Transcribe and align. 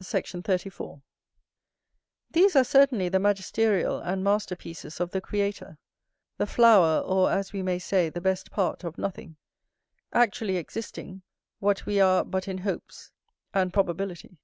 Sect. 0.00 0.30
34. 0.42 1.02
These 2.32 2.56
are 2.56 2.64
certainly 2.64 3.08
the 3.08 3.20
magisterial 3.20 4.00
and 4.00 4.24
masterpieces 4.24 4.98
of 4.98 5.12
the 5.12 5.20
Creator; 5.20 5.78
the 6.36 6.48
flower, 6.48 7.00
or, 7.02 7.30
as 7.30 7.52
we 7.52 7.62
may 7.62 7.78
say, 7.78 8.08
the 8.10 8.20
best 8.20 8.50
part 8.50 8.82
of 8.82 8.98
nothing; 8.98 9.36
actually 10.12 10.56
existing, 10.56 11.22
what 11.60 11.86
we 11.86 12.00
are 12.00 12.24
but 12.24 12.48
in 12.48 12.58
hopes, 12.58 13.12
and 13.54 13.72
probability. 13.72 14.36